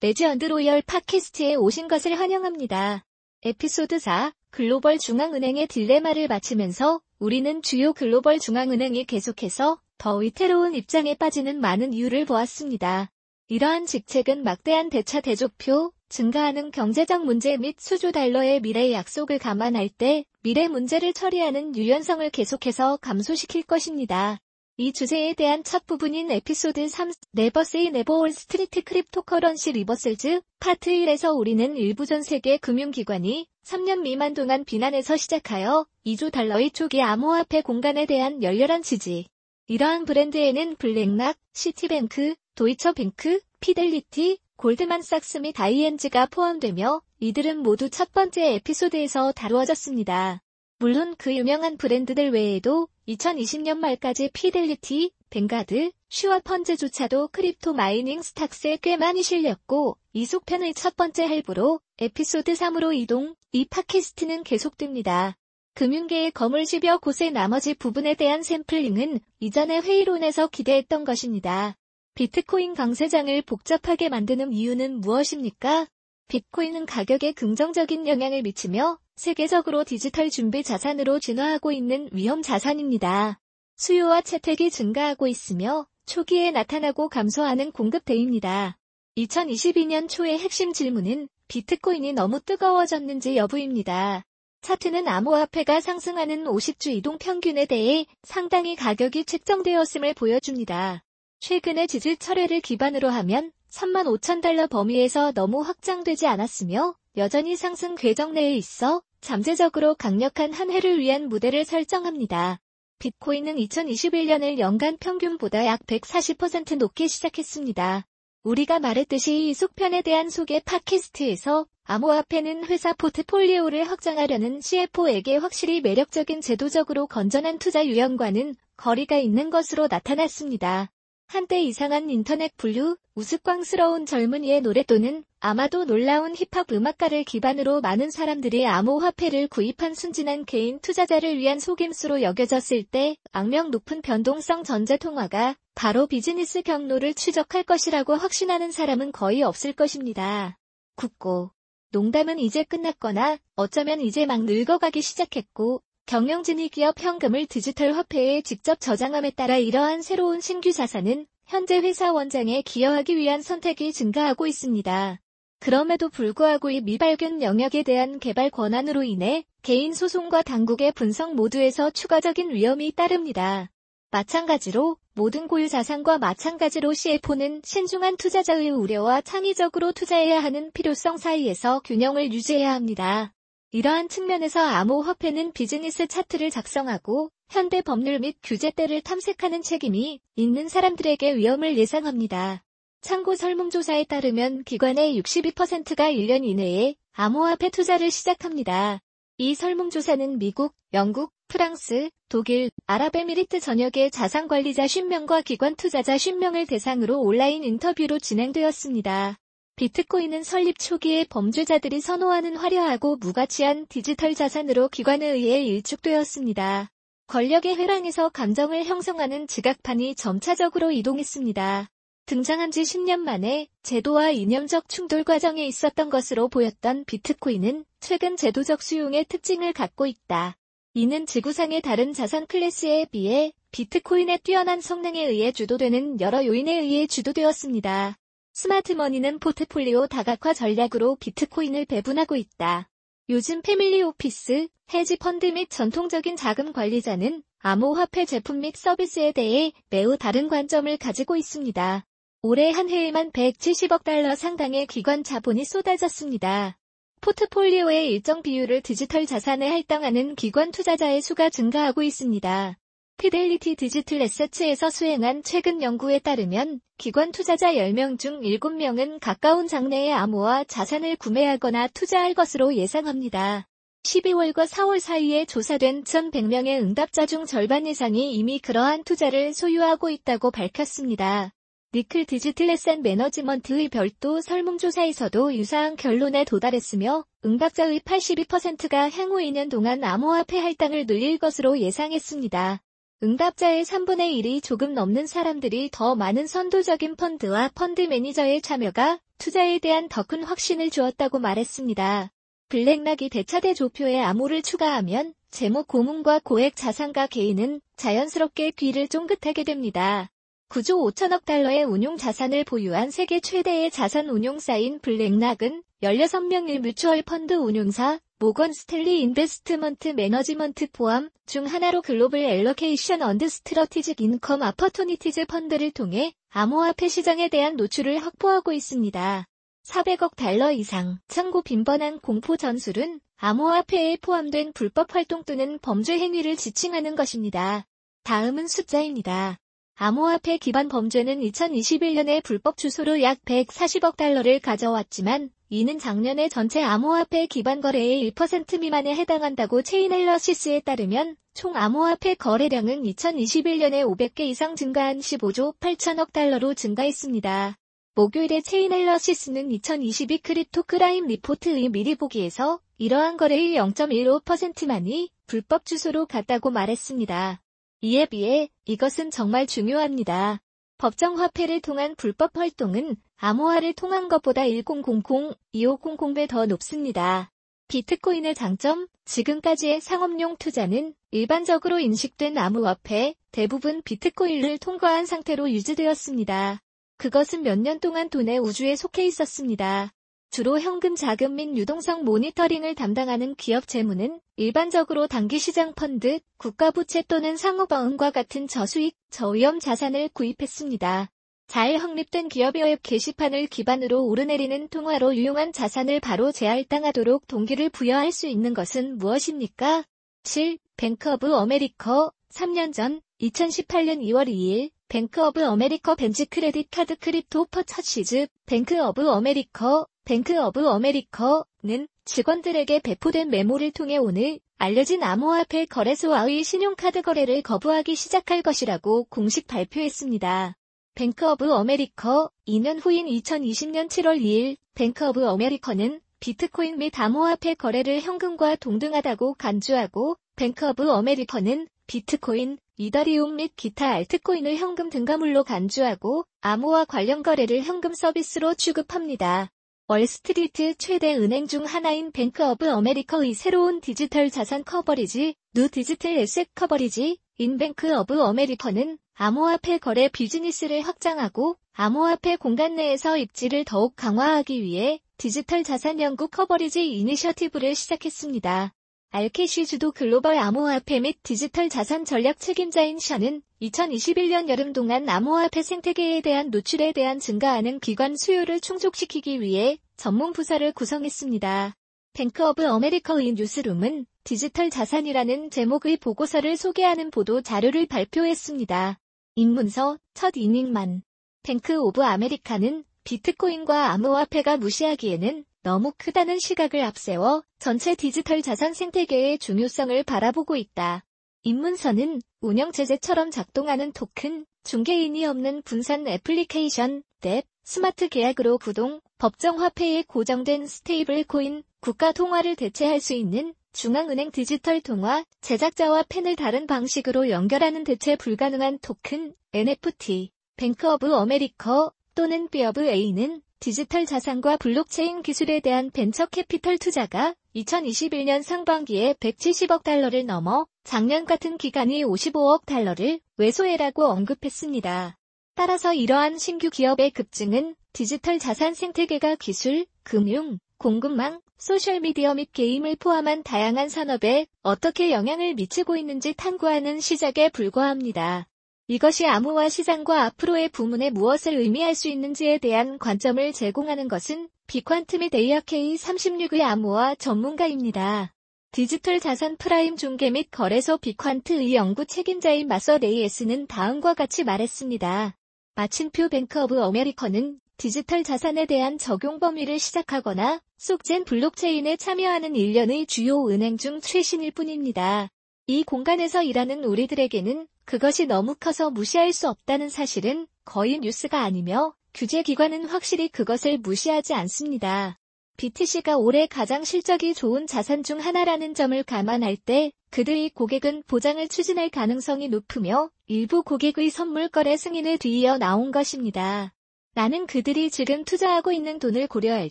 [0.00, 3.06] 레지언드 로열 팟캐스트에 오신 것을 환영합니다.
[3.42, 11.62] 에피소드 4 글로벌 중앙은행의 딜레마를 마치면서 우리는 주요 글로벌 중앙은행이 계속해서 더 위태로운 입장에 빠지는
[11.62, 13.10] 많은 이유를 보았습니다.
[13.48, 20.26] 이러한 직책은 막대한 대차 대조표, 증가하는 경제적 문제 및 수조 달러의 미래 약속을 감안할 때
[20.42, 24.40] 미래 문제를 처리하는 유연성을 계속해서 감소시킬 것입니다.
[24.78, 30.90] 이 주제에 대한 첫 부분인 에피소드 3 Never Say Never Wall Street Cryptocurrency Reversals Part
[30.90, 37.62] 1에서 우리는 일부 전 세계 금융기관이 3년 미만 동안 비난에서 시작하여 2조 달러의 초기 암호화폐
[37.62, 39.28] 공간에 대한 열렬한 지지.
[39.66, 49.32] 이러한 브랜드에는 블랙락, 시티뱅크, 도이처뱅크, 피델리티, 골드만삭스 및 ING가 포함되며 이들은 모두 첫 번째 에피소드에서
[49.32, 50.42] 다루어졌습니다.
[50.78, 59.22] 물론 그 유명한 브랜드들 외에도 2020년 말까지 피델리티, 뱅가드, 슈어펀즈조차도 crypto mining stocks에 꽤 많이
[59.22, 65.36] 실렸고 이 속편의 첫 번째 할부로 에피소드 3으로 이동, 이 팟캐스트는 계속됩니다.
[65.74, 71.76] 금융계의 거물 10여 곳의 나머지 부분에 대한 샘플링은 이전의 회의론에서 기대했던 것입니다.
[72.14, 75.86] 비트코인 강세장을 복잡하게 만드는 이유는 무엇입니까?
[76.28, 83.40] 비트코인은 가격에 긍정적인 영향을 미치며 세계적으로 디지털 준비 자산으로 진화하고 있는 위험 자산입니다.
[83.76, 88.76] 수요와 채택이 증가하고 있으며 초기에 나타나고 감소하는 공급대입니다.
[89.16, 94.22] 2022년 초의 핵심 질문은 비트코인이 너무 뜨거워졌는지 여부입니다.
[94.60, 101.02] 차트는 암호화폐가 상승하는 50주 이동 평균에 대해 상당히 가격이 책정되었음을 보여줍니다.
[101.40, 108.32] 최근의 지질 철회를 기반으로 하면 3만 5천 달러 범위에서 너무 확장되지 않았으며 여전히 상승 궤적
[108.32, 112.60] 내에 있어 잠재적으로 강력한 한 해를 위한 무대를 설정합니다.
[112.98, 118.06] 비트코인은 2021년을 연간 평균보다 약 140% 높게 시작했습니다.
[118.42, 127.06] 우리가 말했듯이 이 속편에 대한 소개 팟캐스트에서 암호화폐는 회사 포트폴리오를 확장하려는 CFO에게 확실히 매력적인 제도적으로
[127.06, 130.90] 건전한 투자 유형과는 거리가 있는 것으로 나타났습니다.
[131.28, 138.66] 한때 이상한 인터넷 분류, 우스꽝스러운 젊은이의 노래 또는 아마도 놀라운 힙합 음악가를 기반으로 많은 사람들이
[138.66, 146.62] 암호화폐를 구입한 순진한 개인 투자자를 위한 속임수로 여겨졌을 때 악명 높은 변동성 전자통화가 바로 비즈니스
[146.62, 150.58] 경로를 추적할 것이라고 확신하는 사람은 거의 없을 것입니다.
[150.96, 151.52] 굳고
[151.92, 159.30] 농담은 이제 끝났거나 어쩌면 이제 막 늙어가기 시작했고 경영진이 기업 현금을 디지털 화폐에 직접 저장함에
[159.30, 165.20] 따라 이러한 새로운 신규 자산은 현재 회사 원장에 기여하기 위한 선택이 증가하고 있습니다.
[165.58, 172.50] 그럼에도 불구하고 이 미발견 영역에 대한 개발 권한으로 인해 개인 소송과 당국의 분석 모두에서 추가적인
[172.50, 173.70] 위험이 따릅니다.
[174.10, 182.32] 마찬가지로 모든 고유 자산과 마찬가지로 CFO는 신중한 투자자의 우려와 창의적으로 투자해야 하는 필요성 사이에서 균형을
[182.32, 183.32] 유지해야 합니다.
[183.72, 191.76] 이러한 측면에서 암호화폐는 비즈니스 차트를 작성하고 현대 법률 및 규제대를 탐색하는 책임이 있는 사람들에게 위험을
[191.76, 192.62] 예상합니다.
[193.06, 198.98] 참고 설문조사에 따르면 기관의 62%가 1년 이내에 암호화폐 투자를 시작합니다.
[199.38, 207.62] 이 설문조사는 미국, 영국, 프랑스, 독일, 아랍에미리트 전역의 자산관리자 50명과 기관 투자자 50명을 대상으로 온라인
[207.62, 209.36] 인터뷰로 진행되었습니다.
[209.76, 216.90] 비트코인은 설립 초기에 범죄자들이 선호하는 화려하고 무가치한 디지털 자산으로 기관에 의해 일축되었습니다.
[217.28, 221.88] 권력의 회랑에서 감정을 형성하는 지각판이 점차적으로 이동했습니다.
[222.26, 229.26] 등장한 지 10년 만에 제도와 이념적 충돌 과정에 있었던 것으로 보였던 비트코인은 최근 제도적 수용의
[229.26, 230.56] 특징을 갖고 있다.
[230.94, 238.16] 이는 지구상의 다른 자산 클래스에 비해 비트코인의 뛰어난 성능에 의해 주도되는 여러 요인에 의해 주도되었습니다.
[238.54, 242.90] 스마트머니는 포트폴리오 다각화 전략으로 비트코인을 배분하고 있다.
[243.28, 250.48] 요즘 패밀리 오피스, 헤지펀드 및 전통적인 자금 관리자는 암호화폐 제품 및 서비스에 대해 매우 다른
[250.48, 252.04] 관점을 가지고 있습니다.
[252.42, 256.78] 올해 한 해에만 170억 달러 상당의 기관 자본이 쏟아졌습니다.
[257.20, 262.78] 포트폴리오의 일정 비율을 디지털 자산에 할당하는 기관 투자자의 수가 증가하고 있습니다.
[263.16, 270.64] 피델리티 디지털 에세츠에서 수행한 최근 연구에 따르면 기관 투자자 10명 중 7명은 가까운 장래에 암호화
[270.64, 273.66] 자산을 구매하거나 투자할 것으로 예상합니다.
[274.04, 281.55] 12월과 4월 사이에 조사된 1,100명의 응답자 중 절반 이상이 이미 그러한 투자를 소유하고 있다고 밝혔습니다.
[281.96, 290.58] Nickel Digital Asset Management의 별도 설문조사에서도 유사한 결론에 도달했으며 응답자의 82%가 향후 2년 동안 암호화폐
[290.58, 292.82] 할당을 늘릴 것으로 예상했습니다.
[293.22, 300.10] 응답자의 3분의 1이 조금 넘는 사람들이 더 많은 선도적인 펀드와 펀드 매니저의 참여가 투자에 대한
[300.10, 302.30] 더 큰 확신을 주었다고 말했습니다.
[302.68, 310.28] 블랙락이 대차대 조표에 암호를 추가하면 제목 고문과 고액 자산가 개인은 자연스럽게 귀를 쫑긋하게 됩니다.
[310.68, 317.54] 9조 5천억 달러의 운용 자산을 보유한 세계 최대의 자산 운용사인 블랙락은 16명 의 뮤추얼 펀드
[317.54, 325.92] 운용사 Morgan Stanley Investment Management 포함 중 하나로 Global Allocation and Strategic Income Opportunities Fund를
[325.92, 329.46] 통해 암호화폐 시장에 대한 노출을 확보하고 있습니다.
[329.84, 337.14] 400억 달러 이상 참고 빈번한 공포 전술은 암호화폐에 포함된 불법 활동 또는 범죄 행위를 지칭하는
[337.14, 337.86] 것입니다.
[338.24, 339.58] 다음은 숫자입니다.
[339.98, 347.80] 암호화폐 기반 범죄는 2021년에 불법 주소로 약 140억 달러를 가져왔지만 이는 작년의 전체 암호화폐 기반
[347.80, 356.30] 거래의 1% 미만에 해당한다고 Chainalysis에 따르면 총 암호화폐 거래량은 2021년에 500개 이상 증가한 15조 8천억
[356.30, 357.78] 달러로 증가했습니다.
[358.16, 367.62] 목요일에 Chainalysis는 2022 Crypto Crime Report의 미리 보기에서 이러한 거래의 0.15%만이 불법 주소로 갔다고 말했습니다.
[368.00, 370.60] 이에 비해 이것은 정말 중요합니다.
[370.98, 377.52] 법정 화폐를 통한 불법 활동은 암호화를 통한 것보다 1000-2500배 더 높습니다.
[377.88, 386.80] 비트코인의 장점, 지금까지의 상업용 투자는 일반적으로 인식된 암호화폐, 대부분 비트코인을 통과한 상태로 유지되었습니다.
[387.18, 390.12] 그것은 몇 년 동안 돈의 우주에 속해 있었습니다.
[390.50, 397.56] 주로 현금 자금 및 유동성 모니터링을 담당하는 기업 재무는 일반적으로 단기 시장 펀드, 국가부채 또는
[397.56, 401.30] 상호보험과 같은 저수익, 저위험 자산을 구입했습니다.
[401.66, 408.46] 잘 확립된 기업의 웹 게시판을 기반으로 오르내리는 통화로 유용한 자산을 바로 재할당하도록 동기를 부여할 수
[408.46, 410.04] 있는 것은 무엇입니까?
[410.44, 410.78] 7.
[410.96, 417.66] Bank of America 3년 전 2018년 2월 2일 Bank of America bans credit card crypto
[417.66, 426.64] purchases Bank of America Bank of America는 직원들에게 배포된 메모를 통해 오늘 알려진 암호화폐 거래소와의
[426.64, 430.76] 신용카드 거래를 거부하기 시작할 것이라고 공식 발표했습니다.
[431.14, 438.20] Bank of America 2년 후인 2020년 7월 2일 Bank of America는 비트코인 및 암호화폐 거래를
[438.20, 447.04] 현금과 동등하다고 간주하고 Bank of America는 비트코인, 이더리움 및 기타 알트코인을 현금 등가물로 간주하고 암호화
[447.04, 449.70] 관련 거래를 현금 서비스로 취급합니다.
[450.08, 456.68] 월스트리트 최대 은행 중 하나인 Bank of America의 새로운 디지털 자산 커버리지, new digital asset
[456.76, 464.80] coverage, in Bank of America는 암호화폐 거래 비즈니스를 확장하고 암호화폐 공간 내에서 입지를 더욱 강화하기
[464.80, 468.94] 위해 디지털 자산 연구 커버리지 이니셔티브를 시작했습니다.
[469.30, 476.70] 알케시주도 글로벌 암호화폐 및 디지털 자산 전략 책임자인 샤는 2021년 여름 동안 암호화폐 생태계에 대한
[476.70, 481.94] 노출에 대한 증가하는 기관 수요를 충족시키기 위해 전문 부서를 구성했습니다.
[482.32, 489.18] Bank of America의 뉴스룸은 디지털 자산이라는 제목의 보고서를 소개하는 보도 자료를 발표했습니다.
[489.56, 491.22] 입문서 첫 이닝만
[491.62, 500.20] 뱅크 오브 아메리카는 비트코인과 암호화폐가 무시하기에는 너무 크다는 시각을 앞세워 전체 디지털 자산 생태계의 중요성을
[500.24, 501.24] 바라보고 있다.
[501.62, 510.88] 입문서는 운영체제처럼 작동하는 토큰, 중개인이 없는 분산 애플리케이션, dApp, 스마트 계약으로 구동, 법정 화폐에 고정된
[510.88, 518.02] 스테이블 코인, 국가 통화를 대체할 수 있는 중앙은행 디지털 통화, 제작자와 팬을 다른 방식으로 연결하는
[518.02, 525.80] 대체 불가능한 토큰, NFT, Bank of America 또는 B of A는 디지털 자산과 블록체인 기술에
[525.80, 534.26] 대한 벤처 캐피털 투자가 2021년 상반기에 170억 달러를 넘어 작년 같은 기간이 55억 달러를 왜소해라고
[534.26, 535.36] 언급했습니다.
[535.74, 543.62] 따라서 이러한 신규 기업의 급증은 디지털 자산 생태계가 기술, 금융, 공급망, 소셜미디어 및 게임을 포함한
[543.62, 548.66] 다양한 산업에 어떻게 영향을 미치고 있는지 탐구하는 시작에 불과합니다.
[549.08, 555.54] 이것이 암호화 시장과 앞으로의 부문에 무엇을 의미할 수 있는지에 대한 관점을 제공하는 것은 Bequant 및
[555.54, 558.52] ARK 36의 암호화 전문가입니다.
[558.90, 565.56] 디지털 자산 프라임 중개 및 거래소 Bequant의 연구 책임자인 마서 레이에스는 다음과 같이 말했습니다.
[565.94, 573.68] 마침표 Bank of America는 디지털 자산에 대한 적용 범위를 시작하거나 SocGen 블록체인에 참여하는 일련의 주요
[573.68, 575.48] 은행 중 최신일 뿐입니다.
[575.88, 583.04] 이 공간에서 일하는 우리들에게는 그것이 너무 커서 무시할 수 없다는 사실은 거의 뉴스가 아니며 규제기관은
[583.04, 585.38] 확실히 그것을 무시하지 않습니다.
[585.76, 592.10] BTC가 올해 가장 실적이 좋은 자산 중 하나라는 점을 감안할 때 그들의 고객은 보장을 추진할
[592.10, 596.92] 가능성이 높으며 일부 고객의 선물 거래 승인을 뒤이어 나온 것입니다.
[597.34, 599.90] 나는 그들이 지금 투자하고 있는 돈을 고려할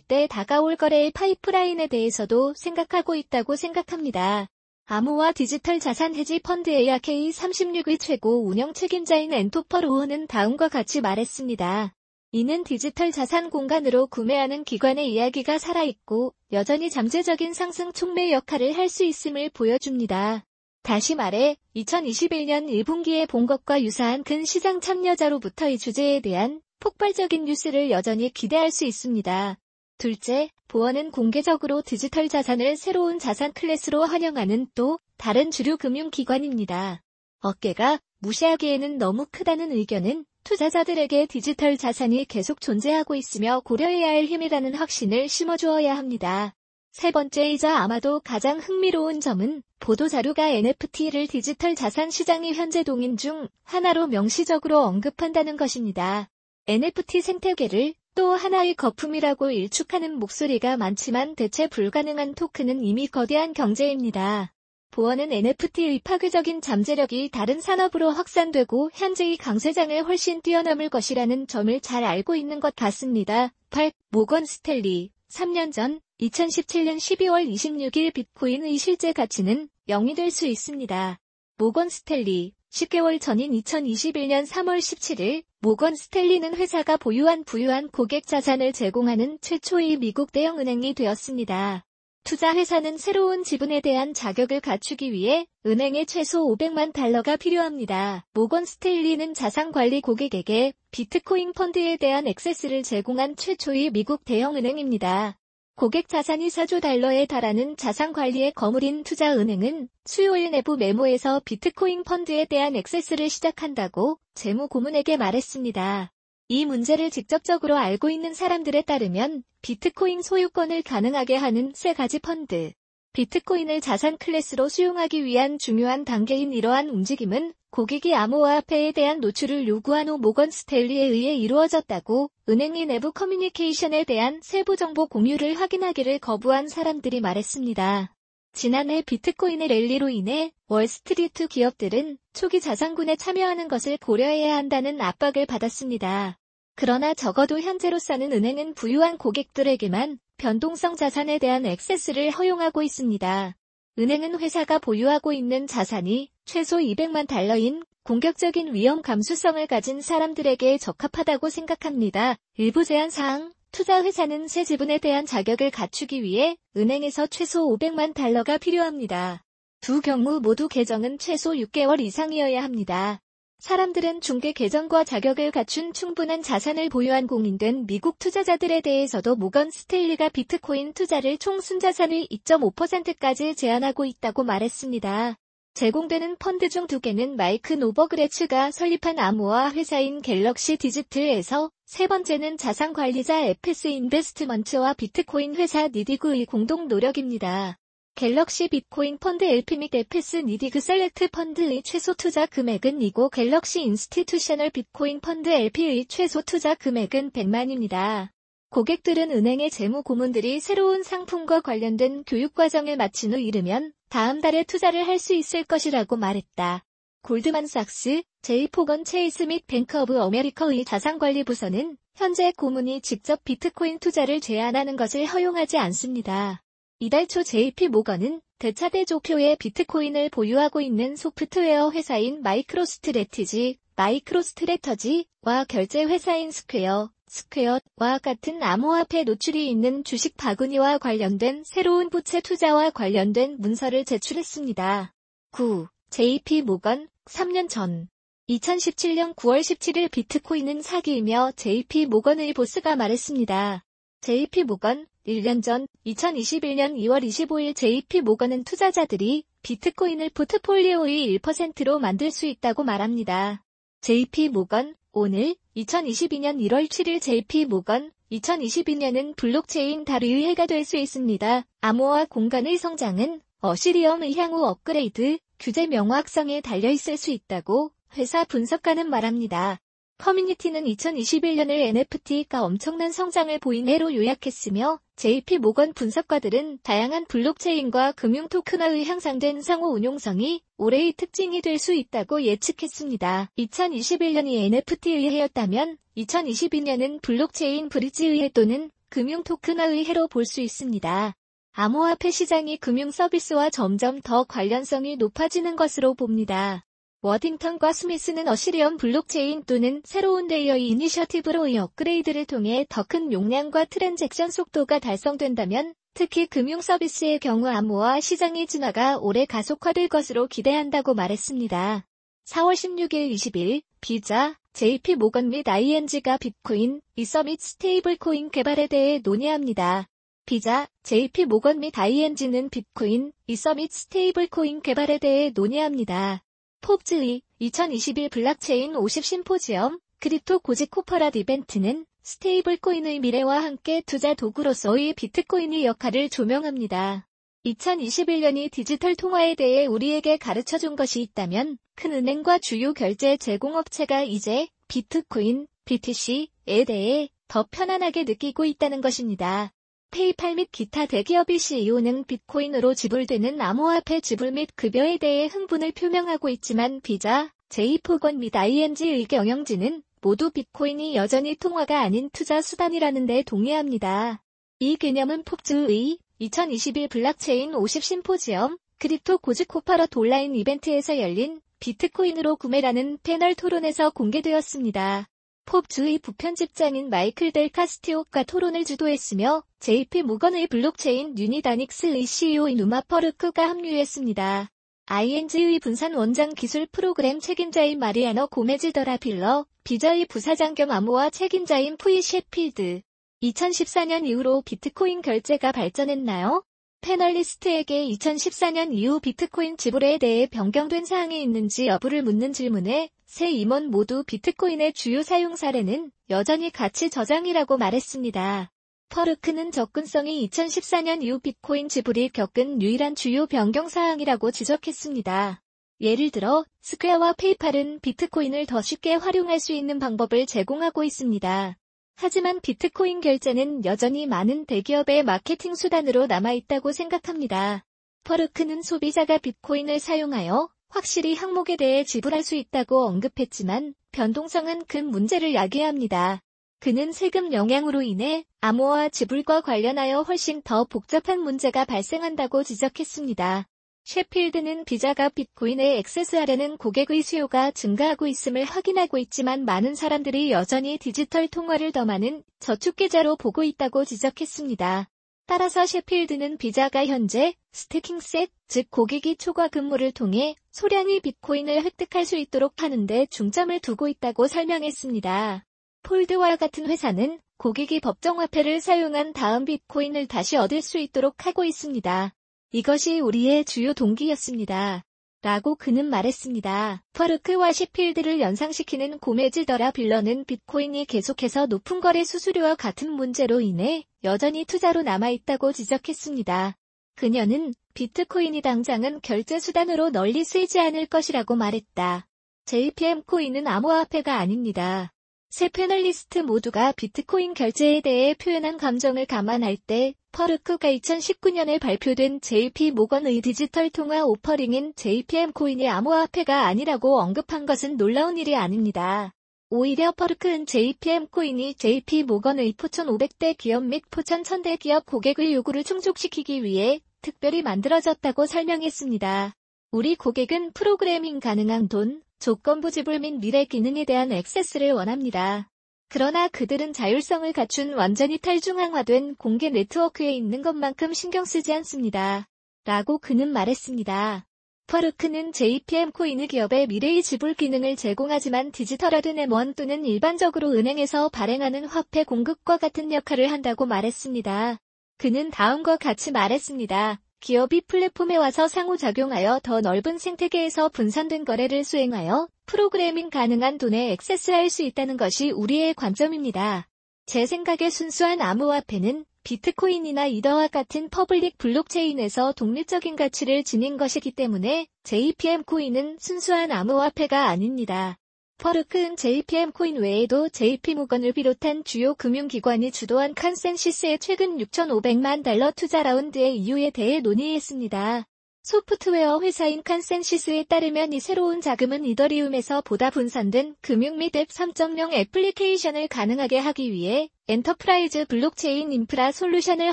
[0.00, 4.48] 때 다가올 거래의 파이프라인에 대해서도 생각하고 있다고 생각합니다.
[4.88, 11.92] 암호화 디지털 자산 헤지 펀드 ARK 36의 최고 운영 책임자인 Anto Paroian은 다음과 같이 말했습니다.
[12.30, 19.02] 이는 디지털 자산 공간으로 구매하는 기관의 이야기가 살아있고 여전히 잠재적인 상승 촉매 역할을 할 수
[19.02, 20.44] 있음을 보여줍니다.
[20.84, 27.90] 다시 말해 2021년 1분기에 본 것과 유사한 큰 시장 참여자로부터 이 주제에 대한 폭발적인 뉴스를
[27.90, 29.58] 여전히 기대할 수 있습니다.
[29.98, 37.02] 둘째, 보어는 공개적으로 디지털 자산을 새로운 자산 클래스로 환영하는 또 다른 주류 금융기관입니다.
[37.40, 45.28] 어깨가 무시하기에는 너무 크다는 의견은 투자자들에게 디지털 자산이 계속 존재하고 있으며 고려해야 할 힘이라는 확신을
[45.28, 46.54] 심어주어야 합니다.
[46.92, 54.06] 세 번째이자 아마도 가장 흥미로운 점은 보도자료가 NFT를 디지털 자산 시장이 현재 동인 중 하나로
[54.06, 56.30] 명시적으로 언급한다는 것입니다.
[56.68, 64.54] NFT 생태계를 또 하나의 거품이라고 일축하는 목소리가 많지만 대체 불가능한 토큰은 이미 거대한 경제입니다.
[64.90, 72.36] 보어는 NFT의 파괴적인 잠재력이 다른 산업으로 확산되고 현재의 강세장을 훨씬 뛰어넘을 것이라는 점을 잘 알고
[72.36, 73.52] 있는 것 같습니다.
[73.68, 73.92] 8.
[74.08, 81.20] 모건 스텔리 3년 전 2017년 12월 26일 비트코인의 실제 가치는 0이 될 수 있습니다.
[81.58, 89.38] 모건 스텔리 10개월 전인 2021년 3월 17일 모건 스텔리는 회사가 보유한 부유한 고객 자산을 제공하는
[89.40, 91.86] 최초의 미국 대형 은행이 되었습니다.
[92.24, 98.26] 투자 회사는 새로운 지분에 대한 자격을 갖추기 위해 은행에 최소 500만 달러가 필요합니다.
[98.34, 105.38] 모건 스텔리는 자산 관리 고객에게 비트코인 펀드에 대한 액세스를 제공한 최초의 미국 대형 은행입니다.
[105.76, 112.74] 고객 자산이 4조 달러에 달하는 자산 관리의 거물인 투자은행은 수요일 내부 메모에서 비트코인 펀드에 대한
[112.74, 116.10] 액세스를 시작한다고 재무 고문에게 말했습니다.
[116.48, 122.72] 이 문제를 직접적으로 알고 있는 사람들에 따르면 비트코인 소유권을 가능하게 하는 세 가지 펀드,
[123.16, 130.18] 비트코인을 자산 클래스로 수용하기 위한 중요한 단계인 이러한 움직임은 고객이 암호화폐에 대한 노출을 요구한 후
[130.18, 138.14] Morgan Stanley에 의해 이루어졌다고 은행의 내부 커뮤니케이션에 대한 세부 정보 공유를 확인하기를 거부한 사람들이 말했습니다.
[138.52, 146.36] 지난해 비트코인의 랠리로 인해 월스트리트 기업들은 초기 자산군에 참여하는 것을 고려해야 한다는 압박을 받았습니다.
[146.74, 153.56] 그러나 적어도 현재로서는 은행은 부유한 고객들에게만 변동성 자산에 대한 액세스를 허용하고 있습니다.
[153.98, 162.36] 은행은 회사가 보유하고 있는 자산이 최소 200만 달러인 공격적인 위험 감수성을 가진 사람들에게 적합하다고 생각합니다.
[162.56, 168.58] 일부 제한 사항, 투자 회사는 새 지분에 대한 자격을 갖추기 위해 은행에서 최소 500만 달러가
[168.58, 169.42] 필요합니다.
[169.80, 173.20] 두 경우 모두 계정은 최소 6개월 이상이어야 합니다.
[173.58, 180.92] 사람들은 중개 계정과 자격을 갖춘 충분한 자산을 보유한 공인된 미국 투자자들에 대해서도 모건 스테일리가 비트코인
[180.92, 185.36] 투자를 총 순자산의 2.5%까지 제한하고 있다고 말했습니다.
[185.74, 192.92] 제공되는 펀드 중 두 개는 Mike Novogratz가 설립한 암호화 회사인 Galaxy Digital에서 세 번째는 자산
[192.92, 197.78] 관리자 FS Investments와 비트코인 회사 NYDIG의 공동 노력입니다.
[198.16, 204.70] Galaxy Bitcoin Fund LP 및 FS NYDIG Select Fund의 최소 투자 금액은 이고 Galaxy Institutional
[204.70, 208.30] Bitcoin Fund LP의 최소 투자 금액은 100만입니다.
[208.70, 215.06] 고객들은 은행의 재무 고문들이 새로운 상품과 관련된 교육 과정을 마친 후 이르면 다음 달에 투자를
[215.06, 216.86] 할 수 있을 것이라고 말했다.
[217.22, 224.96] 골드만삭스, JPMorgan Chase 및 Bank of America의 자산관리 부서는 현재 고문이 직접 비트코인 투자를 제한하는
[224.96, 226.62] 것을 허용하지 않습니다.
[226.98, 237.10] 이달 초 JP 모건은 대차대조표의 비트코인을 보유하고 있는 소프트웨어 회사인 MicroStrategy, MicroStrategy와 결제 회사인 Square,
[237.26, 245.12] Square와 같은 암호화폐 노출이 있는 주식 바구니와 관련된 새로운 부채 투자와 관련된 문서를 제출했습니다.
[245.50, 245.88] 9.
[246.08, 248.08] JP Morgan 3년 전
[248.48, 253.85] 2017년 9월 17일 비트코인은 사기이며 JP 모건의 보스가 말했습니다.
[254.20, 262.46] JP Morgan 1년 전 2021년 2월 25일 JP 모건은 투자자들이 비트코인을 포트폴리오의 1%로 만들 수
[262.46, 263.64] 있다고 말합니다.
[264.00, 271.64] JP Morgan 오늘 2022년 1월 7일 JP Morgan 2022년은 블록체인 다리의 해가 될 수 있습니다.
[271.80, 279.80] 암호화 공간의 성장은 Ethereum의 향후 업그레이드 규제 명확성에 달려 있을 수 있다고 회사 분석가는 말합니다.
[280.18, 289.04] 커뮤니티는 2021년을 NFT가 엄청난 성장을 보인 해로 요약했으며 JP Morgan 분석가들은 다양한 블록체인과 금융 토큰화의
[289.04, 293.50] 향상된 상호 운용성이 올해의 특징이 될 수 있다고 예측했습니다.
[293.58, 301.34] 2021년이 NFT의 해였다면 2022년은 블록체인 브릿지의 해 또는 금융 토큰화의 해로 볼 수 있습니다.
[301.72, 306.85] 암호화폐 시장이 금융 서비스와 점점 더 관련성이 높아지는 것으로 봅니다.
[307.26, 314.50] Worthington과 Smith는 Ethereum 블록체인 또는 새로운 layer 2 이니셔티브로의 업그레이드를 통해 더 큰 용량과 트랜잭션
[314.50, 322.06] 속도가 달성된다면 특히 금융 서비스의 경우 암호화 시장의 진화가 올해 가속화될 것으로 기대한다고 말했습니다.
[322.44, 329.20] 4월 16일 20일 Visa, JP Morgan 및 ING가 비트코인, Ether 및 stable coin 개발에 대해
[329.24, 330.06] 논의합니다.
[330.46, 336.45] Visa, JP Morgan 및 ING는 비트코인, Ether 및 stable coin 개발에 대해 논의합니다.
[336.80, 345.14] 폼즈의 2021 블록체인 50 심포지엄 Crypto Goes Corporate 이벤트는 stable coin의 미래와 함께 투자 도구로서의
[345.14, 347.28] 비트코인의 역할을 조명합니다.
[347.64, 354.68] 2021년이 디지털 통화에 대해 우리에게 가르쳐 준 것이 있다면 큰 은행과 주요 결제 제공업체가 이제
[354.88, 359.72] 비트코인, BTC에 대해 더 편안하게 느끼고 있다는 것입니다.
[360.10, 367.00] PayPal 및 기타 대기업의 CEO는 비트코인으로 지불되는 암호화폐 지불 및 급여에 대해 흥분을 표명하고 있지만
[367.00, 374.42] Visa, JPMorgan 및 ING의 경영진은 모두 비트코인이 여전히 통화가 아닌 투자 수단이라는 데 동의합니다.
[374.78, 383.18] 이 개념은 폭즈의 2021 블록체인 50 심포지엄 Crypto Goes Corporate 온라인 이벤트에서 열린 비트코인으로 구매라는
[383.22, 385.28] 패널 토론에서 공개되었습니다.
[385.66, 393.68] 폼주의 부편집장인 Michael del Castillo가 토론을 주도했으며 JP 무건의 블록체인 유닛 Onyx의 CEO Umar Farooq가
[393.70, 394.70] 합류했습니다.
[395.06, 401.30] ING의 분산 원장 기술 프로그램 책임자인 Mariana Gomez de la Villa, Visa의 부사장 겸 암호화
[401.30, 403.02] 책임자인 Cuy Sheffield.
[403.42, 406.64] 2014년 이후로 비트코인 결제가 발전했나요?
[407.00, 414.22] 패널리스트에게 2014년 이후 비트코인 지불에 대해 변경된 사항이 있는지 여부를 묻는 질문에 세 임원 모두
[414.24, 418.70] 비트코인의 주요 사용 사례는 여전히 가치 저장이라고 말했습니다.
[419.08, 425.60] 퍼르크는 접근성이 2014년 이후 비트코인 지불이 겪은 유일한 주요 변경 사항이라고 지적했습니다.
[426.00, 431.76] 예를 들어 스퀘어와 페이팔은 비트코인을 더 쉽게 활용할 수 있는 방법을 제공하고 있습니다.
[432.14, 437.84] 하지만 비트코인 결제는 여전히 많은 대기업의 마케팅 수단으로 남아있다고 생각합니다.
[438.22, 446.40] 퍼르크는 소비자가 비트코인을 사용하여 확실히 항목에 대해 지불할 수 있다고 언급했지만 변동성은 큰 문제를 야기합니다.
[446.78, 453.66] 그는 세금 영향으로 인해 암호화 지불과 관련하여 훨씬 더 복잡한 문제가 발생한다고 지적했습니다.
[454.04, 461.90] 셰필드는 비자가 비트코인에 액세스하려는 고객의 수요가 증가하고 있음을 확인하고 있지만 많은 사람들이 여전히 디지털 통화를
[461.90, 465.08] 더 많은 저축계좌로 보고 있다고 지적했습니다.
[465.46, 472.82] 따라서 셰필드는 비자가 현재 스태킹셋, 즉 고객이 초과 근무를 통해 소량의 비트코인을 획득할 수 있도록
[472.82, 475.64] 하는데 중점을 두고 있다고 설명했습니다.
[476.02, 482.34] 폴드와 같은 회사는 고객이 법정화폐를 사용한 다음 비트코인을 다시 얻을 수 있도록 하고 있습니다.
[482.72, 485.04] 이것이 우리의 주요 동기였습니다.
[485.42, 487.02] 라고 그는 말했습니다.
[487.12, 495.02] 퍼르크와 시필드를 연상시키는 고메즈더라 빌런은 비트코인이 계속해서 높은 거래 수수료와 같은 문제로 인해 여전히 투자로
[495.02, 496.76] 남아있다고 지적했습니다.
[497.14, 502.26] 그녀는 비트코인이 당장은 결제 수단으로 널리 쓰이지 않을 것이라고 말했다.
[502.66, 505.12] JPM 코인은 암호화폐가 아닙니다.
[505.48, 513.40] 세 패널리스트 모두가 비트코인 결제에 대해 표현한 감정을 감안할 때 퍼르크가 2019년에 발표된 JP 모건의
[513.40, 519.32] 디지털 통화 오퍼링인 JPM 코인이 암호화폐가 아니라고 언급한 것은 놀라운 일이 아닙니다.
[519.70, 525.84] 오히려 퍼르크는 JPM 코인이 JP 모건의 포천 500대 기업 및 포천 1000대 기업 고객의 요구를
[525.84, 529.54] 충족시키기 위해 특별히 만들어졌다고 설명했습니다.
[529.90, 535.70] 우리 고객은 프로그래밍 가능한 돈, 조건부 지불 및 미래 기능에 대한 액세스를 원합니다.
[536.08, 542.46] 그러나 그들은 자율성을 갖춘 완전히 탈중앙화된 공개 네트워크에 있는 것만큼 신경 쓰지 않습니다.
[542.84, 544.46] 라고 그는 말했습니다.
[544.86, 552.22] 퍼르크는 JPM 코인의 기업의 미래의 지불 기능을 제공하지만 디지털화된 M1 또는 일반적으로 은행에서 발행하는 화폐
[552.22, 554.78] 공급과 같은 역할을 한다고 말했습니다.
[555.18, 557.20] 그는 다음과 같이 말했습니다.
[557.40, 564.82] 기업이 플랫폼에 와서 상호작용하여 더 넓은 생태계에서 분산된 거래를 수행하여 프로그래밍 가능한 돈에 액세스할 수
[564.82, 566.88] 있다는 것이 우리의 관점입니다.
[567.26, 575.62] 제 생각에 순수한 암호화폐는 비트코인이나 이더와 같은 퍼블릭 블록체인에서 독립적인 가치를 지닌 것이기 때문에 JPM
[575.62, 578.18] 코인은 순수한 암호화폐가 아닙니다.
[578.58, 586.56] 퍼르크는 JPM 코인 외에도 JP모건을 비롯한 주요 금융기관이 주도한 컨센시스의 최근 6,500만 달러 투자 라운드의
[586.56, 588.26] 이유에 대해 논의했습니다.
[588.62, 596.08] 소프트웨어 회사인 컨센시스에 따르면 이 새로운 자금은 이더리움에서 보다 분산된 금융 및 웹 3.0 애플리케이션을
[596.08, 599.92] 가능하게 하기 위해 엔터프라이즈 블록체인 인프라 솔루션을